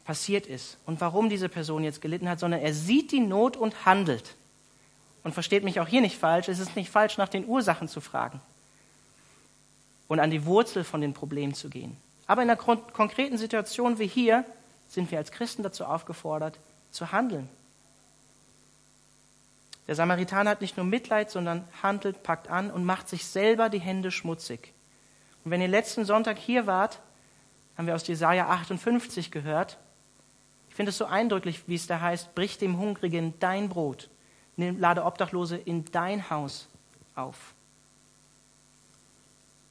passiert 0.04 0.46
ist 0.46 0.78
und 0.86 1.00
warum 1.00 1.28
diese 1.28 1.48
Person 1.48 1.84
jetzt 1.84 2.00
gelitten 2.00 2.28
hat, 2.28 2.40
sondern 2.40 2.60
er 2.60 2.74
sieht 2.74 3.12
die 3.12 3.20
Not 3.20 3.56
und 3.56 3.86
handelt. 3.86 4.34
Und 5.26 5.32
versteht 5.32 5.64
mich 5.64 5.80
auch 5.80 5.88
hier 5.88 6.02
nicht 6.02 6.16
falsch, 6.16 6.46
es 6.46 6.60
ist 6.60 6.76
nicht 6.76 6.88
falsch, 6.88 7.18
nach 7.18 7.28
den 7.28 7.48
Ursachen 7.48 7.88
zu 7.88 8.00
fragen 8.00 8.40
und 10.06 10.20
an 10.20 10.30
die 10.30 10.46
Wurzel 10.46 10.84
von 10.84 11.00
den 11.00 11.14
Problemen 11.14 11.52
zu 11.52 11.68
gehen. 11.68 11.96
Aber 12.28 12.44
in 12.44 12.48
einer 12.48 12.56
konkreten 12.56 13.36
Situation 13.36 13.98
wie 13.98 14.06
hier 14.06 14.44
sind 14.86 15.10
wir 15.10 15.18
als 15.18 15.32
Christen 15.32 15.64
dazu 15.64 15.84
aufgefordert, 15.84 16.60
zu 16.92 17.10
handeln. 17.10 17.48
Der 19.88 19.96
Samaritaner 19.96 20.50
hat 20.50 20.60
nicht 20.60 20.76
nur 20.76 20.86
Mitleid, 20.86 21.28
sondern 21.28 21.66
handelt, 21.82 22.22
packt 22.22 22.48
an 22.48 22.70
und 22.70 22.84
macht 22.84 23.08
sich 23.08 23.26
selber 23.26 23.68
die 23.68 23.80
Hände 23.80 24.12
schmutzig. 24.12 24.72
Und 25.44 25.50
wenn 25.50 25.60
ihr 25.60 25.66
letzten 25.66 26.04
Sonntag 26.04 26.38
hier 26.38 26.68
wart, 26.68 27.00
haben 27.76 27.88
wir 27.88 27.96
aus 27.96 28.06
Jesaja 28.06 28.48
58 28.48 29.32
gehört. 29.32 29.76
Ich 30.68 30.76
finde 30.76 30.90
es 30.90 30.98
so 30.98 31.06
eindrücklich, 31.06 31.64
wie 31.66 31.74
es 31.74 31.88
da 31.88 32.00
heißt: 32.00 32.36
Brich 32.36 32.58
dem 32.58 32.78
Hungrigen 32.78 33.34
dein 33.40 33.68
Brot 33.68 34.08
lade 34.56 35.04
Obdachlose 35.04 35.56
in 35.56 35.84
dein 35.86 36.30
Haus 36.30 36.68
auf. 37.14 37.54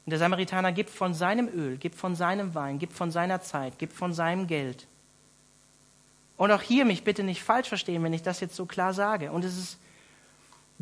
Und 0.06 0.12
der 0.12 0.20
Samaritaner 0.20 0.72
gibt 0.72 0.92
von 0.92 1.14
seinem 1.14 1.48
Öl, 1.48 1.78
gibt 1.78 1.96
von 1.96 2.16
seinem 2.16 2.54
Wein, 2.54 2.78
gibt 2.78 2.94
von 2.94 3.10
seiner 3.10 3.42
Zeit, 3.42 3.80
gibt 3.80 3.94
von 3.94 4.14
seinem 4.14 4.46
Geld. 4.46 4.88
Und 6.38 6.52
auch 6.52 6.62
hier 6.62 6.86
mich 6.86 7.04
bitte 7.04 7.24
nicht 7.24 7.42
falsch 7.42 7.70
verstehen, 7.70 8.04
wenn 8.04 8.14
ich 8.14 8.22
das 8.22 8.40
jetzt 8.40 8.56
so 8.56 8.66
klar 8.66 8.94
sage. 8.94 9.32
Und 9.32 9.44
es 9.44 9.58
ist 9.58 9.80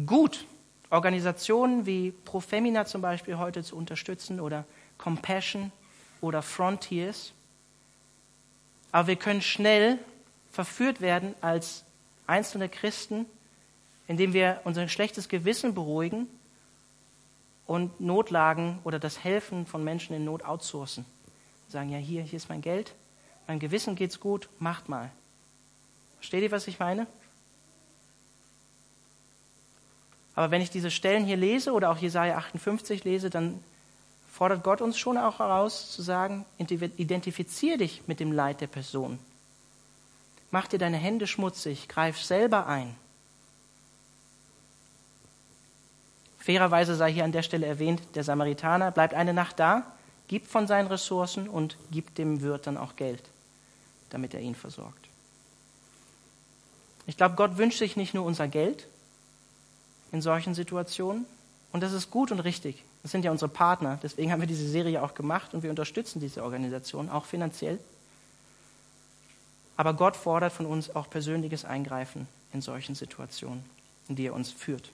gut, 0.05 0.45
Organisationen 0.89 1.85
wie 1.85 2.11
Profemina 2.11 2.85
zum 2.85 3.01
Beispiel 3.01 3.37
heute 3.37 3.63
zu 3.63 3.77
unterstützen 3.77 4.39
oder 4.39 4.65
Compassion 4.97 5.71
oder 6.21 6.41
Frontiers. 6.41 7.33
Aber 8.91 9.07
wir 9.07 9.15
können 9.15 9.41
schnell 9.41 9.99
verführt 10.51 11.01
werden 11.01 11.33
als 11.41 11.83
einzelne 12.27 12.69
Christen, 12.69 13.25
indem 14.07 14.33
wir 14.33 14.61
unser 14.63 14.87
schlechtes 14.87 15.29
Gewissen 15.29 15.73
beruhigen 15.73 16.27
und 17.65 17.99
Notlagen 18.01 18.79
oder 18.83 18.99
das 18.99 19.23
Helfen 19.23 19.65
von 19.65 19.83
Menschen 19.83 20.15
in 20.15 20.25
Not 20.25 20.43
outsourcen. 20.43 21.05
Sagen, 21.69 21.89
ja, 21.89 21.97
hier, 21.97 22.21
hier 22.23 22.37
ist 22.37 22.49
mein 22.49 22.61
Geld, 22.61 22.93
mein 23.47 23.59
Gewissen 23.59 23.95
geht's 23.95 24.19
gut, 24.19 24.49
macht 24.59 24.89
mal. 24.89 25.11
Versteht 26.17 26.43
ihr, 26.43 26.51
was 26.51 26.67
ich 26.67 26.79
meine? 26.79 27.07
Aber 30.35 30.51
wenn 30.51 30.61
ich 30.61 30.69
diese 30.69 30.91
Stellen 30.91 31.25
hier 31.25 31.37
lese 31.37 31.73
oder 31.73 31.91
auch 31.91 31.97
Jesaja 31.97 32.37
58 32.37 33.03
lese, 33.03 33.29
dann 33.29 33.63
fordert 34.31 34.63
Gott 34.63 34.81
uns 34.81 34.97
schon 34.97 35.17
auch 35.17 35.39
heraus 35.39 35.91
zu 35.91 36.01
sagen, 36.01 36.45
identifizier 36.57 37.77
dich 37.77 38.07
mit 38.07 38.19
dem 38.19 38.31
Leid 38.31 38.61
der 38.61 38.67
Person. 38.67 39.19
Mach 40.49 40.67
dir 40.67 40.79
deine 40.79 40.97
Hände 40.97 41.27
schmutzig, 41.27 41.87
greif 41.87 42.21
selber 42.21 42.67
ein. 42.67 42.95
Fairerweise 46.43 46.95
sei 46.95 47.13
hier 47.13 47.23
an 47.23 47.31
der 47.31 47.41
Stelle 47.41 47.65
erwähnt, 47.65 48.01
der 48.15 48.25
Samaritaner 48.25 48.91
bleibt 48.91 49.13
eine 49.13 49.33
Nacht 49.33 49.59
da, 49.59 49.83
gibt 50.27 50.47
von 50.47 50.67
seinen 50.67 50.87
Ressourcen 50.87 51.47
und 51.47 51.77
gibt 51.89 52.17
dem 52.17 52.41
Wirt 52.41 52.67
dann 52.67 52.75
auch 52.75 52.97
Geld, 52.97 53.23
damit 54.09 54.33
er 54.33 54.41
ihn 54.41 54.53
versorgt. 54.53 55.07
Ich 57.05 57.15
glaube, 57.15 57.35
Gott 57.35 57.57
wünscht 57.57 57.79
sich 57.79 57.95
nicht 57.95 58.13
nur 58.13 58.25
unser 58.25 58.49
Geld 58.49 58.87
in 60.11 60.21
solchen 60.21 60.53
Situationen, 60.53 61.25
und 61.71 61.81
das 61.81 61.93
ist 61.93 62.11
gut 62.11 62.31
und 62.31 62.41
richtig. 62.41 62.83
Das 63.03 63.11
sind 63.11 63.23
ja 63.23 63.31
unsere 63.31 63.49
Partner, 63.49 63.97
deswegen 64.03 64.31
haben 64.31 64.41
wir 64.41 64.47
diese 64.47 64.67
Serie 64.67 65.01
auch 65.01 65.15
gemacht 65.15 65.53
und 65.53 65.63
wir 65.63 65.69
unterstützen 65.69 66.19
diese 66.19 66.43
Organisation 66.43 67.09
auch 67.09 67.25
finanziell. 67.25 67.79
Aber 69.77 69.93
Gott 69.93 70.17
fordert 70.17 70.51
von 70.51 70.65
uns 70.65 70.93
auch 70.93 71.09
persönliches 71.09 71.63
Eingreifen 71.63 72.27
in 72.51 72.61
solchen 72.61 72.95
Situationen, 72.95 73.63
in 74.09 74.17
die 74.17 74.27
er 74.27 74.33
uns 74.33 74.51
führt. 74.51 74.91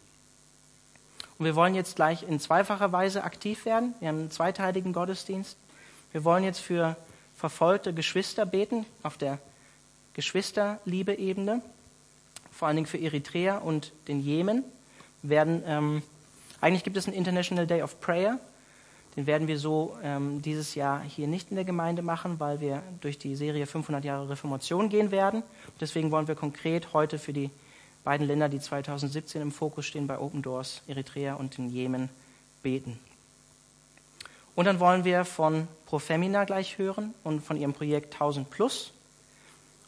Und 1.40 1.46
wir 1.46 1.56
wollen 1.56 1.74
jetzt 1.74 1.96
gleich 1.96 2.24
in 2.24 2.38
zweifacher 2.42 2.92
Weise 2.92 3.24
aktiv 3.24 3.64
werden. 3.64 3.96
Wir 4.02 4.10
haben 4.10 4.20
einen 4.20 4.32
zweiteiligen 4.32 4.92
Gottesdienst. 4.92 5.58
Wir 6.12 6.26
wollen 6.26 6.44
jetzt 6.44 6.60
für 6.60 6.98
verfolgte 7.34 7.94
Geschwister 7.94 8.46
beten 8.46 8.86
auf 9.04 9.18
der 9.18 9.40
Geschwisterliebe-Ebene, 10.16 11.62
vor 12.52 12.68
allen 12.68 12.76
Dingen 12.76 12.88
für 12.88 13.00
Eritrea 13.00 13.60
und 13.60 13.94
den 14.10 14.20
Jemen. 14.20 14.66
werden, 15.22 15.64
ähm, 15.66 16.04
eigentlich 16.60 16.84
gibt 16.84 16.98
es 16.98 17.08
einen 17.08 17.16
International 17.16 17.66
Day 17.66 17.84
of 17.84 18.02
Prayer. 18.02 18.38
Den 19.16 19.26
werden 19.26 19.48
wir 19.48 19.58
so 19.58 19.98
ähm, 20.04 20.42
dieses 20.42 20.76
Jahr 20.76 21.02
hier 21.02 21.28
nicht 21.28 21.52
in 21.52 21.56
der 21.56 21.66
Gemeinde 21.66 22.02
machen, 22.02 22.42
weil 22.42 22.60
wir 22.60 22.84
durch 23.00 23.18
die 23.18 23.36
Serie 23.36 23.66
500 23.66 24.04
Jahre 24.04 24.30
Reformation 24.30 24.90
gehen 24.90 25.12
werden. 25.12 25.44
Deswegen 25.80 26.12
wollen 26.12 26.28
wir 26.28 26.36
konkret 26.36 26.92
heute 26.92 27.18
für 27.18 27.32
die 27.32 27.50
beiden 28.04 28.28
Länder, 28.28 28.50
die 28.50 28.60
2017 28.60 29.42
im 29.42 29.52
Fokus 29.52 29.86
stehen, 29.86 30.08
bei 30.08 30.20
Open 30.20 30.42
Doors, 30.42 30.82
Eritrea 30.88 31.36
und 31.36 31.58
in 31.58 31.70
Jemen, 31.70 32.10
beten. 32.64 33.00
Und 34.56 34.66
dann 34.66 34.80
wollen 34.80 35.06
wir 35.06 35.26
von 35.26 35.68
Profemina 35.86 36.44
gleich 36.44 36.78
hören 36.78 37.14
und 37.24 37.42
von 37.42 37.56
ihrem 37.58 37.74
Projekt 37.74 38.14
1000 38.14 38.50
Plus. 38.50 38.92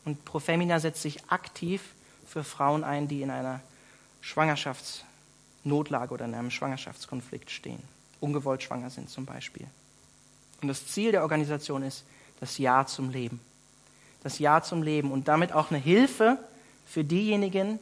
Und 0.06 0.24
Profemina 0.26 0.80
setzt 0.80 1.02
sich 1.02 1.30
aktiv 1.30 1.82
für 2.26 2.44
Frauen 2.44 2.84
ein, 2.84 3.08
die 3.08 3.22
in 3.22 3.30
einer 3.30 3.60
Schwangerschaftsnotlage 4.22 6.14
oder 6.14 6.26
in 6.26 6.34
einem 6.34 6.52
Schwangerschaftskonflikt 6.52 7.52
stehen 7.52 7.82
ungewollt 8.22 8.64
schwanger 8.64 8.90
sind 8.90 9.10
zum 9.10 9.26
Beispiel. 9.26 9.68
Und 10.62 10.70
das 10.70 10.88
Ziel 10.88 11.12
der 11.12 11.24
Organisation 11.24 11.84
ist 11.84 12.06
das 12.40 12.58
Ja 12.58 12.86
zum 12.86 13.10
Leben. 13.10 13.42
Das 14.24 14.40
Ja 14.40 14.62
zum 14.62 14.84
Leben 14.84 15.12
und 15.12 15.28
damit 15.28 15.52
auch 15.52 15.72
eine 15.72 15.80
Hilfe 15.80 16.38
für 16.86 17.04
diejenigen, 17.04 17.80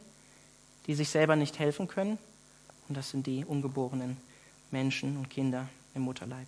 die 0.89 0.96
sich 0.96 1.10
selber 1.10 1.36
nicht 1.36 1.60
helfen 1.60 1.88
können. 1.88 2.17
Und 2.88 2.98
das 2.98 3.12
sind 3.12 3.27
die 3.27 3.46
ungeborenen 3.46 4.17
Menschen 4.72 5.17
und 5.17 5.29
Kinder 5.29 5.69
im 5.93 6.01
Mutterleib. 6.01 6.48